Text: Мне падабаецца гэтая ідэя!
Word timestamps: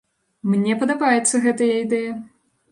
Мне 0.53 0.77
падабаецца 0.85 1.43
гэтая 1.45 1.71
ідэя! 1.85 2.19